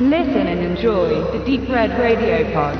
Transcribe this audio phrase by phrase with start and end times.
[0.00, 2.76] Listen and enjoy the Deep Red Radio Pod.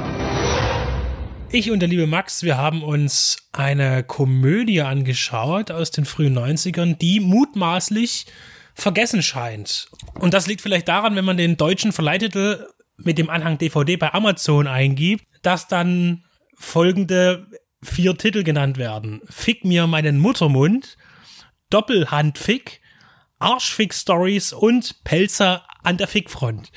[1.52, 6.98] Ich und der liebe Max, wir haben uns eine Komödie angeschaut aus den frühen 90ern,
[6.98, 8.26] die mutmaßlich
[8.74, 9.86] vergessen scheint.
[10.18, 12.66] Und das liegt vielleicht daran, wenn man den deutschen Verleihtitel
[12.96, 16.24] mit dem Anhang DVD bei Amazon eingibt, dass dann
[16.56, 17.46] folgende
[17.80, 19.20] vier Titel genannt werden.
[19.30, 20.96] Fick mir meinen Muttermund,
[21.70, 22.80] Doppelhandfick,
[23.38, 26.70] Arschfick Stories und Pelzer an der Fickfront.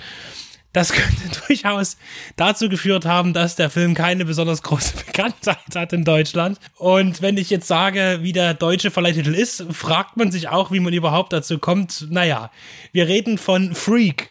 [0.74, 1.98] Das könnte durchaus
[2.36, 6.60] dazu geführt haben, dass der Film keine besonders große Bekanntheit hat in Deutschland.
[6.76, 10.80] Und wenn ich jetzt sage, wie der deutsche Verleihtitel ist, fragt man sich auch, wie
[10.80, 12.06] man überhaupt dazu kommt.
[12.12, 12.52] Naja,
[12.92, 14.30] wir reden von Freak.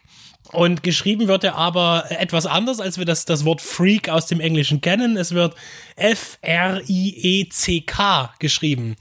[0.53, 4.39] Und geschrieben wird er aber etwas anders, als wir das, das Wort Freak aus dem
[4.39, 5.17] Englischen kennen.
[5.17, 5.57] Es wird
[5.97, 6.85] F-R-I-E-C-K
[8.39, 8.95] geschrieben.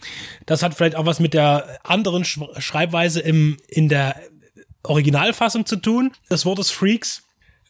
[0.47, 4.15] Das hat vielleicht auch was mit der anderen Schreibweise im, in der
[4.89, 7.23] Originalfassung zu tun, des Wortes Freaks.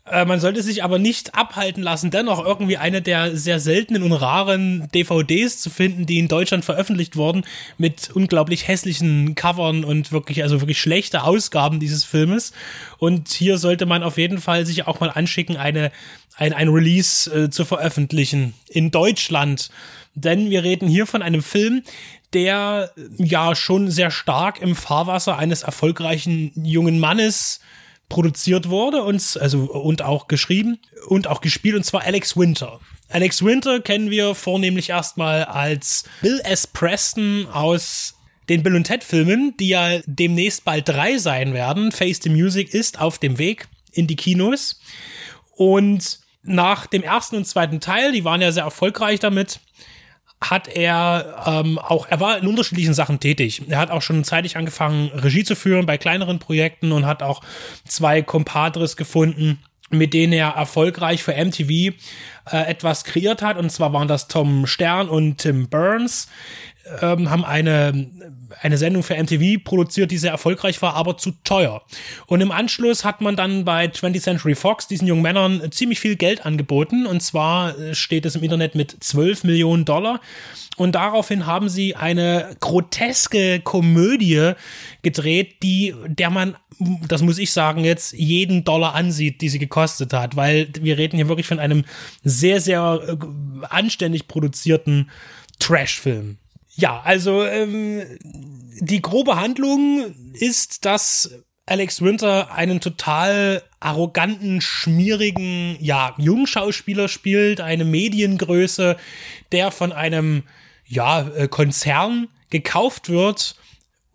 [0.09, 4.11] Äh, man sollte sich aber nicht abhalten lassen, dennoch irgendwie eine der sehr seltenen und
[4.11, 7.43] raren DVDs zu finden, die in Deutschland veröffentlicht wurden,
[7.79, 12.53] mit unglaublich hässlichen Covern und wirklich, also wirklich schlechte Ausgaben dieses Filmes.
[12.99, 15.91] Und hier sollte man auf jeden Fall sich auch mal anschicken, eine,
[16.37, 19.69] ein, ein Release äh, zu veröffentlichen in Deutschland.
[20.13, 21.83] Denn wir reden hier von einem Film,
[22.33, 27.59] der ja schon sehr stark im Fahrwasser eines erfolgreichen jungen Mannes
[28.09, 32.79] produziert wurde und, also, und auch geschrieben und auch gespielt, und zwar Alex Winter.
[33.09, 36.67] Alex Winter kennen wir vornehmlich erstmal als Bill S.
[36.67, 38.15] Preston aus
[38.49, 41.91] den Bill und Ted Filmen, die ja demnächst bald drei sein werden.
[41.91, 44.79] Face the Music ist auf dem Weg in die Kinos.
[45.55, 49.59] Und nach dem ersten und zweiten Teil, die waren ja sehr erfolgreich damit,
[50.41, 53.63] hat er ähm, auch, er war in unterschiedlichen Sachen tätig.
[53.69, 57.41] Er hat auch schon zeitig angefangen, Regie zu führen bei kleineren Projekten und hat auch
[57.87, 61.93] zwei Compadres gefunden, mit denen er erfolgreich für MTV äh,
[62.51, 63.57] etwas kreiert hat.
[63.57, 66.27] Und zwar waren das Tom Stern und Tim Burns,
[67.01, 68.07] ähm, haben eine,
[68.61, 71.81] eine Sendung für MTV produziert, die sehr erfolgreich war, aber zu teuer.
[72.27, 76.15] Und im Anschluss hat man dann bei 20th Century Fox diesen jungen Männern ziemlich viel
[76.15, 77.05] Geld angeboten.
[77.05, 80.21] Und zwar äh, steht es im Internet mit 12 Millionen Dollar.
[80.77, 84.53] Und daraufhin haben sie eine groteske Komödie
[85.01, 86.57] gedreht, die, der man,
[87.07, 91.15] das muss ich sagen, jetzt jeden Dollar ansieht, die sie gekostet hat, weil wir reden
[91.15, 91.85] hier wirklich von einem
[92.23, 95.09] sehr, sehr äh, anständig produzierten
[95.59, 96.37] Trash-Film.
[96.75, 98.03] Ja, also ähm,
[98.79, 101.31] die grobe Handlung ist, dass
[101.65, 108.97] Alex Winter einen total arroganten, schmierigen, ja, Jungschauspieler spielt, eine Mediengröße,
[109.51, 110.43] der von einem,
[110.85, 113.55] ja, äh, Konzern gekauft wird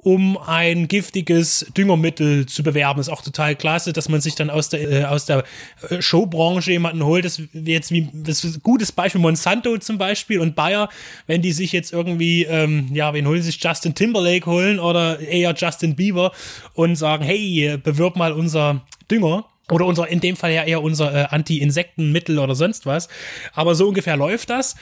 [0.02, 3.00] um ein giftiges Düngermittel zu bewerben.
[3.00, 5.44] Ist auch total klasse, dass man sich dann aus der, äh, aus der
[5.88, 7.24] äh, Showbranche jemanden holt.
[7.24, 10.88] Das jetzt wie das ist ein gutes Beispiel Monsanto zum Beispiel und Bayer,
[11.26, 15.54] wenn die sich jetzt irgendwie, ähm, ja, wen holen sich Justin Timberlake holen oder eher
[15.56, 16.32] Justin Bieber
[16.74, 19.44] und sagen, hey, bewirb mal unser Dünger.
[19.70, 23.08] Oder unser, in dem Fall ja eher unser äh, Anti-Insektenmittel oder sonst was.
[23.54, 24.74] Aber so ungefähr läuft das.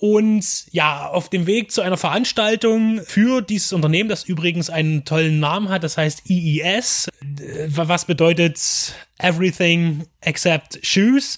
[0.00, 5.40] Und ja, auf dem Weg zu einer Veranstaltung für dieses Unternehmen, das übrigens einen tollen
[5.40, 8.58] Namen hat, das heißt EES, äh, was bedeutet
[9.18, 11.36] Everything except Shoes,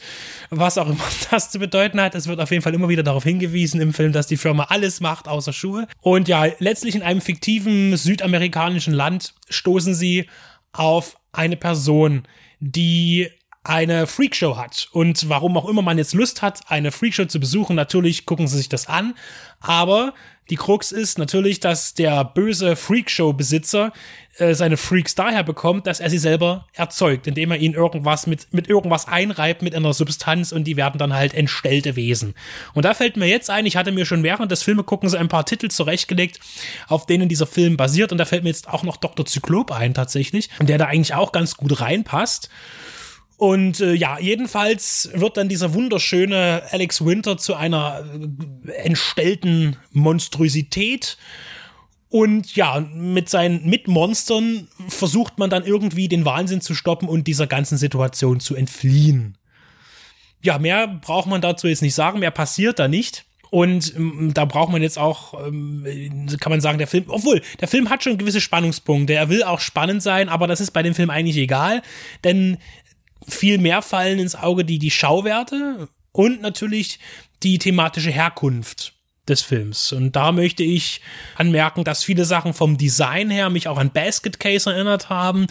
[0.51, 2.15] was auch immer das zu bedeuten hat.
[2.15, 5.01] Es wird auf jeden Fall immer wieder darauf hingewiesen im Film, dass die Firma alles
[5.01, 5.89] macht außer Schuhe.
[6.01, 10.29] Und ja, letztlich in einem fiktiven südamerikanischen Land stoßen sie
[10.71, 12.29] auf eine Person,
[12.61, 13.29] die
[13.65, 14.89] eine Freakshow hat.
[14.93, 18.57] Und warum auch immer man jetzt Lust hat, eine Freakshow zu besuchen, natürlich gucken sie
[18.57, 19.15] sich das an.
[19.61, 20.15] Aber
[20.51, 23.93] die Krux ist natürlich, dass der böse Freakshow-Besitzer
[24.39, 28.53] äh, seine Freaks daher bekommt, dass er sie selber erzeugt, indem er ihnen irgendwas mit,
[28.53, 32.35] mit irgendwas einreibt, mit einer Substanz und die werden dann halt entstellte Wesen.
[32.75, 35.17] Und da fällt mir jetzt ein, ich hatte mir schon während des Filme gucken so
[35.17, 36.41] ein paar Titel zurechtgelegt,
[36.89, 39.25] auf denen dieser Film basiert und da fällt mir jetzt auch noch Dr.
[39.25, 42.51] Zyklop ein tatsächlich, der da eigentlich auch ganz gut reinpasst.
[43.37, 48.05] Und äh, ja, jedenfalls wird dann dieser wunderschöne Alex Winter zu einer
[48.67, 51.17] äh, entstellten Monstrosität.
[52.09, 57.47] Und ja, mit seinen Mitmonstern versucht man dann irgendwie den Wahnsinn zu stoppen und dieser
[57.47, 59.39] ganzen Situation zu entfliehen.
[60.43, 63.25] Ja, mehr braucht man dazu jetzt nicht sagen, mehr passiert da nicht.
[63.53, 65.85] Und ähm, da braucht man jetzt auch, ähm,
[66.41, 69.13] kann man sagen, der Film, obwohl, der Film hat schon gewisse Spannungspunkte.
[69.13, 71.83] Er will auch spannend sein, aber das ist bei dem Film eigentlich egal,
[72.25, 72.57] denn
[73.29, 76.99] viel mehr fallen ins Auge die, die Schauwerte und natürlich
[77.43, 78.95] die thematische Herkunft
[79.29, 79.93] des Films.
[79.93, 81.01] Und da möchte ich
[81.37, 85.47] anmerken, dass viele Sachen vom Design her mich auch an Basket Case erinnert haben.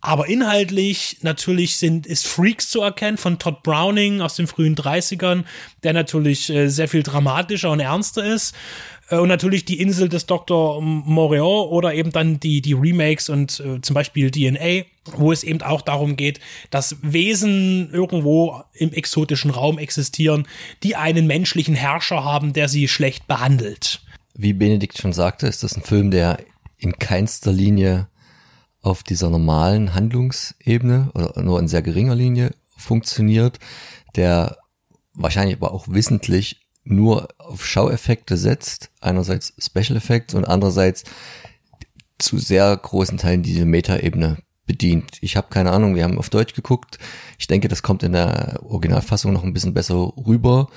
[0.00, 5.44] Aber inhaltlich natürlich sind, ist Freaks zu erkennen von Todd Browning aus den frühen 30ern,
[5.84, 8.56] der natürlich äh, sehr viel dramatischer und ernster ist.
[9.12, 10.80] Äh, und natürlich die Insel des Dr.
[10.80, 14.84] Moreau oder eben dann die, die Remakes und äh, zum Beispiel DNA,
[15.16, 20.48] wo es eben auch darum geht, dass Wesen irgendwo im exotischen Raum existieren,
[20.82, 24.00] die einen menschlichen Herrscher haben, der sie schlecht behandelt.
[24.34, 26.38] Wie Benedikt schon sagte, ist das ein Film, der
[26.78, 28.08] in keinster Linie
[28.80, 33.58] auf dieser normalen Handlungsebene oder nur in sehr geringer Linie funktioniert,
[34.16, 34.56] der
[35.14, 41.04] wahrscheinlich aber auch wissentlich nur auf Schaueffekte setzt, einerseits Special Effects und andererseits
[42.18, 45.18] zu sehr großen Teilen diese Metaebene bedient.
[45.20, 46.98] Ich habe keine Ahnung, wir haben auf Deutsch geguckt.
[47.38, 50.68] Ich denke, das kommt in der Originalfassung noch ein bisschen besser rüber,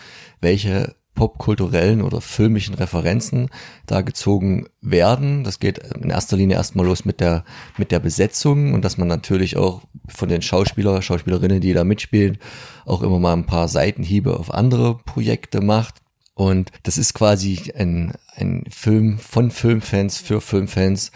[0.41, 3.49] welche popkulturellen oder filmischen Referenzen
[3.87, 5.43] da gezogen werden.
[5.43, 7.43] Das geht in erster Linie erstmal los mit der,
[7.77, 12.37] mit der Besetzung und dass man natürlich auch von den Schauspieler, Schauspielerinnen, die da mitspielen,
[12.85, 15.95] auch immer mal ein paar Seitenhiebe auf andere Projekte macht.
[16.35, 21.11] Und das ist quasi ein, ein Film von Filmfans für Filmfans,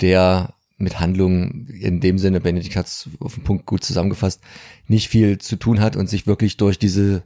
[0.00, 4.40] der mit Handlungen in dem Sinne, Benedikt hat es auf den Punkt gut zusammengefasst,
[4.86, 7.22] nicht viel zu tun hat und sich wirklich durch diese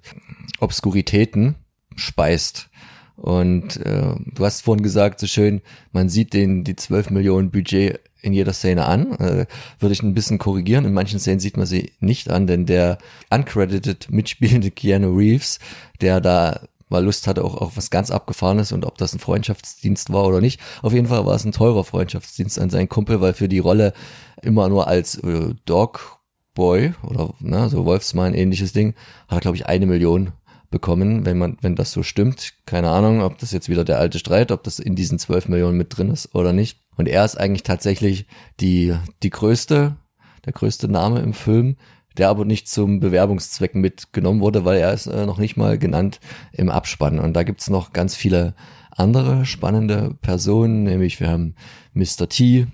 [0.58, 1.54] Obskuritäten
[1.96, 2.70] speist.
[3.16, 5.62] Und äh, du hast vorhin gesagt, so schön,
[5.92, 9.12] man sieht den die 12 Millionen Budget in jeder Szene an.
[9.18, 9.46] Äh,
[9.78, 10.84] würde ich ein bisschen korrigieren.
[10.84, 12.98] In manchen Szenen sieht man sie nicht an, denn der
[13.30, 15.58] uncredited mitspielende Keanu Reeves,
[16.00, 20.12] der da mal Lust hatte, auch, auch was ganz Abgefahrenes und ob das ein Freundschaftsdienst
[20.12, 20.60] war oder nicht.
[20.82, 23.92] Auf jeden Fall war es ein teurer Freundschaftsdienst an seinen Kumpel, weil für die Rolle
[24.42, 28.94] immer nur als äh, Dogboy oder ne, so Wolfsmann ähnliches Ding,
[29.28, 30.32] hat er, glaube ich, eine Million
[30.74, 32.52] bekommen, wenn man, wenn das so stimmt.
[32.66, 35.78] Keine Ahnung, ob das jetzt wieder der alte Streit, ob das in diesen 12 Millionen
[35.78, 36.80] mit drin ist oder nicht.
[36.96, 38.26] Und er ist eigentlich tatsächlich
[38.58, 38.92] die,
[39.22, 39.96] die größte,
[40.44, 41.76] der größte Name im Film,
[42.18, 46.18] der aber nicht zum Bewerbungszweck mitgenommen wurde, weil er ist äh, noch nicht mal genannt
[46.52, 47.20] im Abspann.
[47.20, 48.54] Und da gibt's noch ganz viele
[48.90, 51.54] andere spannende Personen, nämlich wir haben
[51.92, 52.28] Mr.
[52.28, 52.66] T,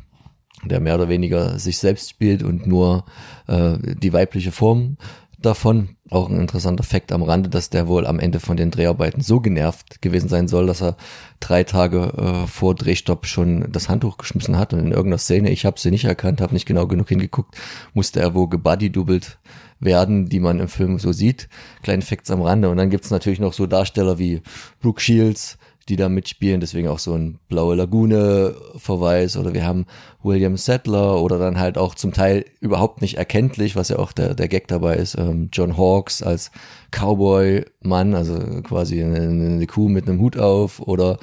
[0.64, 3.04] der mehr oder weniger sich selbst spielt und nur
[3.46, 4.96] äh, die weibliche Form
[5.40, 5.96] davon.
[6.10, 9.40] Auch ein interessanter Fakt am Rande, dass der wohl am Ende von den Dreharbeiten so
[9.40, 10.96] genervt gewesen sein soll, dass er
[11.38, 15.64] drei Tage äh, vor Drehstopp schon das Handtuch geschmissen hat und in irgendeiner Szene, ich
[15.64, 17.56] habe sie nicht erkannt, habe nicht genau genug hingeguckt,
[17.94, 19.38] musste er wohl gebuddy-doubled
[19.80, 21.48] werden, die man im Film so sieht.
[21.82, 22.68] Kleine Facts am Rande.
[22.68, 24.42] Und dann gibt's natürlich noch so Darsteller wie
[24.80, 25.58] Brooke Shields,
[25.88, 29.86] die da mitspielen, deswegen auch so ein Blaue Lagune Verweis oder wir haben
[30.22, 34.34] William Settler oder dann halt auch zum Teil überhaupt nicht erkenntlich, was ja auch der,
[34.34, 36.50] der Gag dabei ist, ähm, John Hawkes als
[36.90, 40.80] Cowboy-Mann, also quasi eine, eine Kuh mit einem Hut auf.
[40.80, 41.18] Oder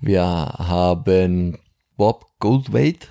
[0.00, 1.58] wir haben
[1.96, 3.06] Bob Goldwaite,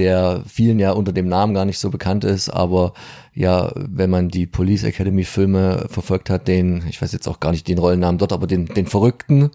[0.00, 2.94] der vielen ja unter dem Namen gar nicht so bekannt ist, aber
[3.34, 7.52] ja, wenn man die Police Academy Filme verfolgt hat, den, ich weiß jetzt auch gar
[7.52, 9.50] nicht den Rollennamen dort, aber den, den Verrückten,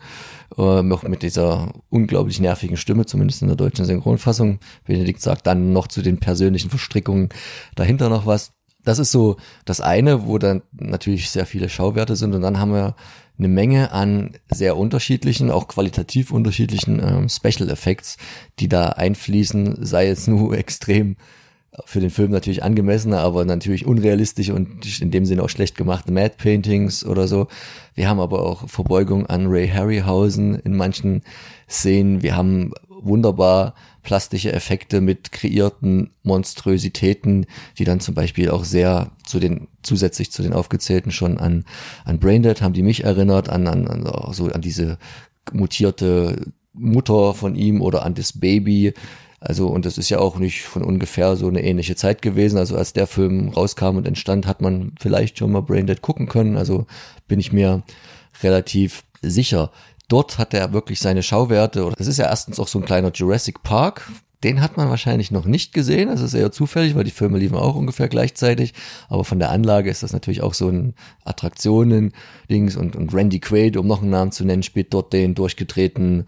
[0.55, 4.59] äh, noch mit dieser unglaublich nervigen Stimme, zumindest in der deutschen Synchronfassung.
[4.85, 7.29] Benedikt sagt dann noch zu den persönlichen Verstrickungen
[7.73, 8.51] dahinter noch was.
[8.83, 12.71] Das ist so das eine, wo dann natürlich sehr viele Schauwerte sind und dann haben
[12.71, 12.95] wir
[13.37, 18.17] eine Menge an sehr unterschiedlichen, auch qualitativ unterschiedlichen ähm, Special Effects,
[18.59, 21.17] die da einfließen, sei es nur extrem
[21.83, 26.11] für den Film natürlich angemessene, aber natürlich unrealistisch und in dem Sinne auch schlecht gemachte
[26.11, 27.47] Mad Paintings oder so.
[27.95, 31.23] Wir haben aber auch Verbeugung an Ray Harryhausen in manchen
[31.69, 32.23] Szenen.
[32.23, 32.71] Wir haben
[33.01, 37.45] wunderbar plastische Effekte mit kreierten Monströsitäten,
[37.77, 41.65] die dann zum Beispiel auch sehr zu den zusätzlich zu den aufgezählten schon an
[42.05, 44.97] an Braindead haben die mich erinnert an an, an so an diese
[45.51, 48.93] mutierte Mutter von ihm oder an das Baby
[49.45, 52.57] also, und das ist ja auch nicht von ungefähr so eine ähnliche Zeit gewesen.
[52.57, 56.57] Also, als der Film rauskam und entstand, hat man vielleicht schon mal Braindead gucken können.
[56.57, 56.87] Also,
[57.27, 57.83] bin ich mir
[58.41, 59.71] relativ sicher.
[60.07, 61.91] Dort hat er wirklich seine Schauwerte.
[61.97, 64.07] Das ist ja erstens auch so ein kleiner Jurassic Park,
[64.45, 66.09] den hat man wahrscheinlich noch nicht gesehen.
[66.09, 68.75] Das ist eher zufällig, weil die Filme liefen auch ungefähr gleichzeitig.
[69.09, 70.93] Aber von der Anlage ist das natürlich auch so ein
[71.23, 72.75] Attraktionen-Dings.
[72.75, 76.27] Und, und Randy Quaid, um noch einen Namen zu nennen, spielt dort den durchgedrehten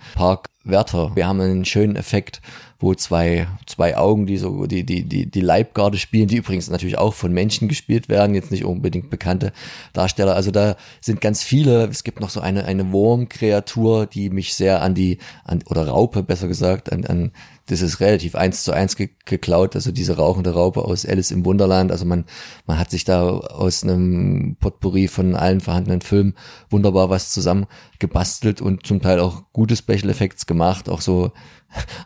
[0.67, 1.15] Parkwärter.
[1.15, 2.41] Wir haben einen schönen Effekt,
[2.79, 6.97] wo zwei, zwei Augen, die so, die, die, die, die Leibgarde spielen, die übrigens natürlich
[6.97, 9.51] auch von Menschen gespielt werden, jetzt nicht unbedingt bekannte
[9.93, 10.35] Darsteller.
[10.35, 11.85] Also da sind ganz viele.
[11.87, 16.21] Es gibt noch so eine, eine Wurmkreatur, die mich sehr an die, an, oder Raupe
[16.21, 17.31] besser gesagt, an, an
[17.67, 21.45] das ist relativ eins zu eins ge geklaut, also diese rauchende Raupe aus Alice im
[21.45, 21.91] Wunderland.
[21.91, 22.25] Also man,
[22.65, 26.35] man hat sich da aus einem Potpourri von allen vorhandenen Filmen
[26.69, 27.67] wunderbar was zusammen
[27.99, 31.31] gebastelt und zum Teil auch gute Special Effects gemacht, auch so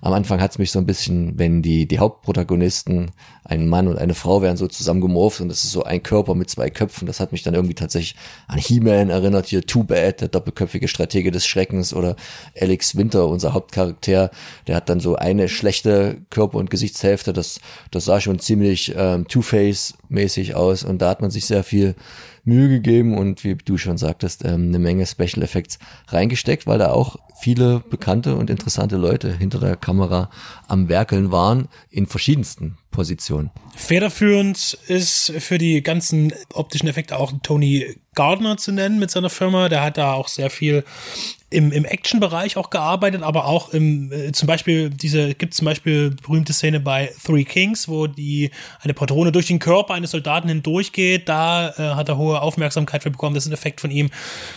[0.02, 3.12] am Anfang hat es mich so ein bisschen, wenn die, die Hauptprotagonisten,
[3.44, 6.50] ein Mann und eine Frau werden so zusammengemorpht und das ist so ein Körper mit
[6.50, 8.16] zwei Köpfen, das hat mich dann irgendwie tatsächlich
[8.48, 12.16] an He-Man erinnert, hier Too Bad, der doppelköpfige Stratege des Schreckens oder
[12.60, 14.32] Alex Winter, unser Hauptcharakter,
[14.68, 17.60] der hat dann so eine schlechte Körper- und Gesichtshälfte, das,
[17.90, 21.96] das sah schon ziemlich ähm, Two-Face-mäßig aus und da hat man sich sehr viel
[22.44, 26.92] Mühe gegeben und wie du schon sagtest, ähm, eine Menge Special Effects reingesteckt, weil da
[26.92, 30.30] auch viele bekannte und interessante Leute hinter der Kamera
[30.68, 33.52] am Werkeln waren in verschiedensten Positionen.
[33.76, 39.70] Federführend ist für die ganzen optischen Effekte auch Tony Gardner zu nennen mit seiner Firma.
[39.70, 40.84] Der hat da auch sehr viel
[41.50, 46.16] im, im Action-Bereich auch gearbeitet, aber auch im, äh, zum Beispiel, diese, gibt zum Beispiel
[46.22, 51.28] berühmte Szene bei Three Kings, wo die, eine Patrone durch den Körper eines Soldaten hindurchgeht,
[51.28, 54.10] da äh, hat er hohe Aufmerksamkeit für bekommen, das ist ein Effekt von ihm.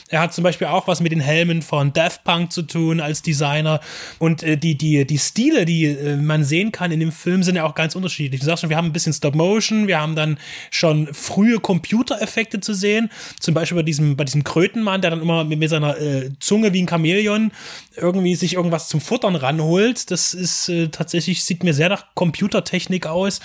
[0.08, 3.22] Er hat zum Beispiel auch was mit den Helmen von Daft Punk zu tun als
[3.22, 3.80] Designer
[4.20, 7.56] und äh, die, die, die Stile, die äh, man sehen kann in dem Film, sind
[7.56, 8.23] ja auch ganz unterschiedlich.
[8.30, 10.38] Du sagst schon, wir haben ein bisschen Stop-Motion, wir haben dann
[10.70, 15.44] schon frühe Computereffekte zu sehen, zum Beispiel bei diesem, bei diesem Krötenmann, der dann immer
[15.44, 17.52] mit, mit seiner äh, Zunge wie ein Chamäleon
[17.96, 20.10] irgendwie sich irgendwas zum Futtern ranholt.
[20.10, 23.40] Das ist äh, tatsächlich, sieht mir sehr nach Computertechnik aus.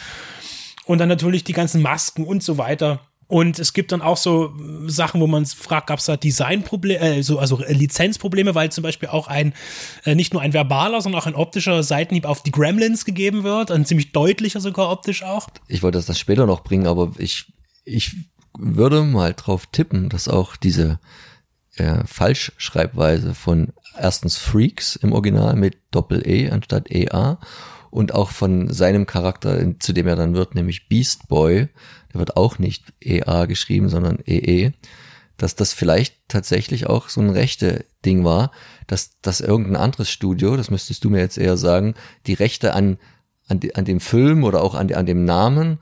[0.86, 3.00] Und dann natürlich die ganzen Masken und so weiter.
[3.30, 4.52] Und es gibt dann auch so
[4.88, 9.10] Sachen, wo man fragt, gab es da Designprobleme, äh, so, also Lizenzprobleme, weil zum Beispiel
[9.10, 9.54] auch ein,
[10.04, 13.70] äh, nicht nur ein verbaler, sondern auch ein optischer Seitenhieb auf die Gremlins gegeben wird,
[13.70, 15.48] ein ziemlich deutlicher sogar optisch auch.
[15.68, 17.54] Ich wollte das später noch bringen, aber ich,
[17.86, 18.16] ich
[18.58, 21.00] würde mal drauf tippen, dass auch diese
[21.76, 27.38] äh, Falschschreibweise von erstens Freaks im Original mit Doppel-E anstatt EA
[27.92, 31.68] und auch von seinem Charakter, zu dem er dann wird, nämlich Beast Boy,
[32.14, 34.72] der wird auch nicht EA geschrieben, sondern EE,
[35.38, 38.52] dass das vielleicht tatsächlich auch so ein rechte Ding war,
[38.88, 41.96] dass, dass irgendein anderes Studio, das müsstest du mir jetzt eher sagen,
[42.28, 42.98] die Rechte an,
[43.48, 45.80] an, an dem Film oder auch an, an dem Namen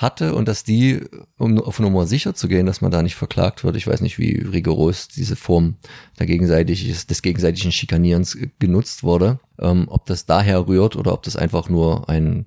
[0.00, 1.02] hatte und dass die,
[1.36, 4.18] um auf Nummer sicher zu gehen, dass man da nicht verklagt wird, ich weiß nicht,
[4.18, 5.76] wie rigoros diese Form
[6.18, 11.36] der gegenseitig, des gegenseitigen Schikanierens genutzt wurde, ähm, ob das daher rührt oder ob das
[11.36, 12.46] einfach nur ein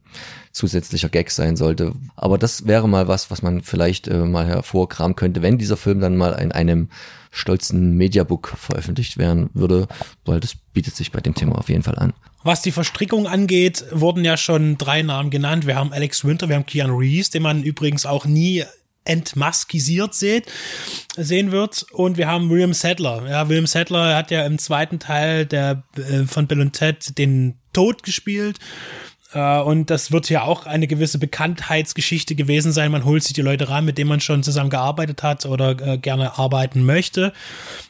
[0.52, 1.94] zusätzlicher Gag sein sollte.
[2.16, 6.00] Aber das wäre mal was, was man vielleicht äh, mal hervorkramen könnte, wenn dieser Film
[6.00, 6.90] dann mal in einem
[7.30, 9.88] stolzen Mediabook veröffentlicht werden würde,
[10.26, 12.14] weil das bietet sich bei dem Thema auf jeden Fall an.
[12.44, 15.66] Was die Verstrickung angeht, wurden ja schon drei Namen genannt.
[15.66, 18.66] Wir haben Alex Winter, wir haben Keanu Reeves, den man übrigens auch nie
[19.06, 20.52] entmaskisiert seht,
[21.16, 21.86] sehen wird.
[21.92, 23.28] Und wir haben William Sadler.
[23.30, 27.56] Ja, William Sadler hat ja im zweiten Teil der, äh, von Bill und Ted den
[27.74, 28.60] Tod gespielt.
[29.34, 32.92] Äh, und das wird ja auch eine gewisse Bekanntheitsgeschichte gewesen sein.
[32.92, 35.98] Man holt sich die Leute ran, mit denen man schon zusammen gearbeitet hat oder äh,
[35.98, 37.34] gerne arbeiten möchte.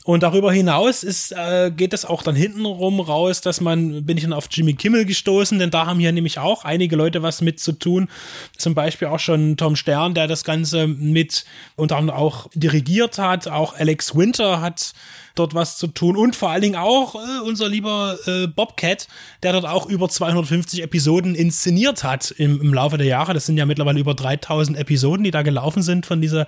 [0.04, 4.24] Und darüber hinaus ist, äh, geht es auch dann hintenrum raus, dass man, bin ich
[4.24, 7.60] dann auf Jimmy Kimmel gestoßen, denn da haben hier nämlich auch einige Leute was mit
[7.60, 8.10] zu tun.
[8.58, 11.46] Zum Beispiel auch schon Tom Stern, der das Ganze mit
[11.76, 13.48] unter anderem auch dirigiert hat.
[13.48, 14.94] Auch Alex Winter hat
[15.36, 19.08] dort was zu tun und vor allen Dingen auch äh, unser lieber äh, Bobcat,
[19.42, 23.34] der dort auch über 250 Episoden inszeniert hat im, im Laufe der Jahre.
[23.34, 26.48] Das sind ja mittlerweile über 3000 Episoden, die da gelaufen sind von dieser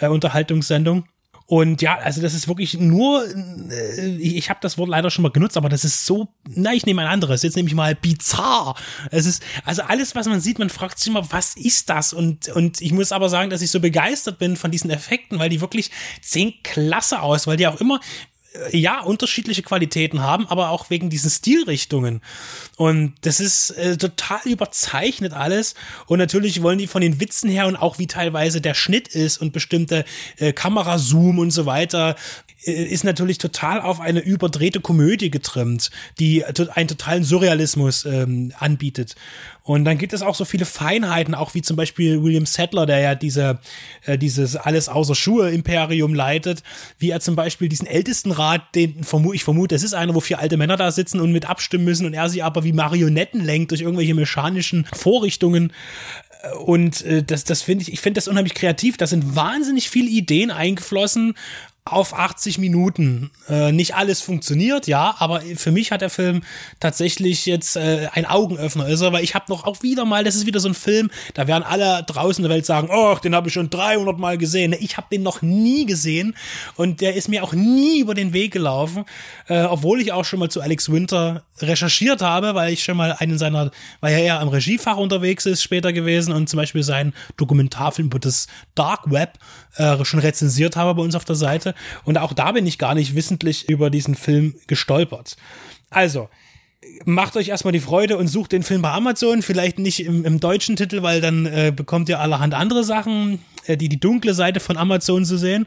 [0.00, 1.04] äh, Unterhaltungssendung.
[1.46, 3.26] Und ja, also das ist wirklich nur,
[3.70, 6.86] äh, ich habe das Wort leider schon mal genutzt, aber das ist so, na, ich
[6.86, 8.76] nehme ein anderes, jetzt nehme ich mal bizarr.
[9.10, 12.14] Es ist, also alles, was man sieht, man fragt sich immer, was ist das?
[12.14, 15.50] Und, und ich muss aber sagen, dass ich so begeistert bin von diesen Effekten, weil
[15.50, 15.90] die wirklich
[16.22, 18.00] sehen klasse aus, weil die auch immer,
[18.70, 22.20] ja, unterschiedliche Qualitäten haben, aber auch wegen diesen Stilrichtungen.
[22.76, 25.74] Und das ist äh, total überzeichnet alles.
[26.06, 29.38] Und natürlich wollen die von den Witzen her und auch wie teilweise der Schnitt ist
[29.38, 30.04] und bestimmte
[30.38, 32.16] äh, Kamerazoom und so weiter,
[32.64, 39.16] äh, ist natürlich total auf eine überdrehte Komödie getrimmt, die einen totalen Surrealismus ähm, anbietet.
[39.66, 42.98] Und dann gibt es auch so viele Feinheiten, auch wie zum Beispiel William Sadler, der
[42.98, 43.58] ja diese,
[44.04, 46.62] äh, dieses alles außer Schuhe Imperium leitet,
[46.98, 50.38] wie er zum Beispiel diesen Ältestenrat, den vermu ich vermute, es ist einer, wo vier
[50.38, 53.70] alte Männer da sitzen und mit abstimmen müssen und er sie aber wie Marionetten lenkt
[53.70, 55.72] durch irgendwelche mechanischen Vorrichtungen.
[56.66, 58.98] Und äh, das, das finde ich, ich finde das unheimlich kreativ.
[58.98, 61.36] Da sind wahnsinnig viele Ideen eingeflossen
[61.86, 63.30] auf 80 Minuten.
[63.46, 66.42] Äh, nicht alles funktioniert, ja, aber für mich hat der Film
[66.80, 70.46] tatsächlich jetzt äh, ein Augenöffner, er, weil ich habe noch auch wieder mal, das ist
[70.46, 73.48] wieder so ein Film, da werden alle draußen in der Welt sagen, oh, den habe
[73.48, 74.74] ich schon 300 Mal gesehen.
[74.80, 76.34] Ich habe den noch nie gesehen
[76.76, 79.04] und der ist mir auch nie über den Weg gelaufen,
[79.48, 83.14] äh, obwohl ich auch schon mal zu Alex Winter recherchiert habe, weil ich schon mal
[83.18, 87.12] einen seiner, weil er ja am Regiefach unterwegs ist, später gewesen und zum Beispiel seinen
[87.36, 89.38] Dokumentarfilm über das Dark Web
[89.76, 91.73] äh, schon rezensiert habe bei uns auf der Seite.
[92.04, 95.36] Und auch da bin ich gar nicht wissentlich über diesen Film gestolpert.
[95.90, 96.28] Also,
[97.04, 100.40] macht euch erstmal die Freude und sucht den Film bei Amazon, vielleicht nicht im, im
[100.40, 104.60] deutschen Titel, weil dann äh, bekommt ihr allerhand andere Sachen, äh, die die dunkle Seite
[104.60, 105.66] von Amazon zu sehen.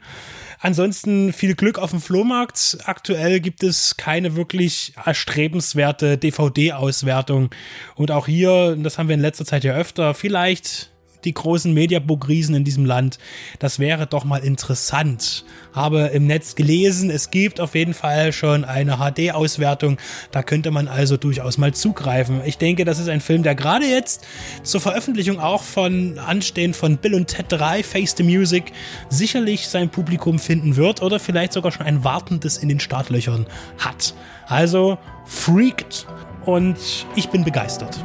[0.59, 2.79] Ansonsten viel Glück auf dem Flohmarkt.
[2.85, 7.51] Aktuell gibt es keine wirklich erstrebenswerte DVD-Auswertung.
[7.95, 10.91] Und auch hier, das haben wir in letzter Zeit ja öfter, vielleicht
[11.27, 13.19] die großen Mediabook-Riesen in diesem Land.
[13.59, 15.43] Das wäre doch mal interessant.
[15.73, 19.97] Habe im Netz gelesen, es gibt auf jeden Fall schon eine HD-Auswertung.
[20.31, 22.41] Da könnte man also durchaus mal zugreifen.
[22.45, 24.25] Ich denke, das ist ein Film, der gerade jetzt
[24.63, 28.71] zur Veröffentlichung auch von Anstehen von Bill und Ted 3, Face the Music,
[29.09, 33.45] sicherlich sein Publikum finden wird oder vielleicht sogar schon ein wartendes in den Startlöchern
[33.77, 34.15] hat.
[34.47, 36.07] Also, freaked
[36.45, 36.77] und
[37.15, 37.99] ich bin begeistert.